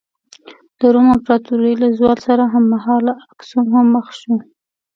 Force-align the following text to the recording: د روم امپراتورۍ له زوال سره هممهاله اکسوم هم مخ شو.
د 0.79 0.81
روم 0.93 1.07
امپراتورۍ 1.15 1.73
له 1.81 1.87
زوال 1.97 2.17
سره 2.27 2.43
هممهاله 2.53 3.13
اکسوم 3.31 3.65
هم 3.75 3.85
مخ 3.95 4.07
شو. 4.19 4.35